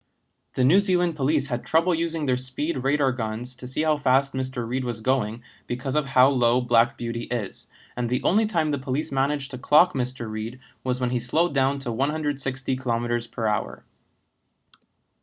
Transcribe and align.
the 0.55 0.63
new 0.63 0.79
zealand 0.79 1.15
police 1.15 1.45
had 1.45 1.63
trouble 1.63 1.93
using 1.93 2.25
their 2.25 2.35
speed 2.35 2.75
radar 2.83 3.11
guns 3.11 3.53
to 3.53 3.67
see 3.67 3.83
how 3.83 3.95
fast 3.95 4.33
mr 4.33 4.67
reid 4.67 4.83
was 4.83 4.99
going 5.01 5.43
because 5.67 5.95
of 5.95 6.07
how 6.07 6.27
low 6.27 6.59
black 6.59 6.97
beauty 6.97 7.25
is 7.25 7.67
and 7.95 8.09
the 8.09 8.23
only 8.23 8.47
time 8.47 8.71
the 8.71 8.79
police 8.79 9.11
managed 9.11 9.51
to 9.51 9.59
clock 9.59 9.93
mr 9.93 10.27
reid 10.27 10.59
was 10.83 10.99
when 10.99 11.11
he 11.11 11.19
slowed 11.19 11.53
down 11.53 11.77
to 11.77 11.89
160km/h 11.89 13.83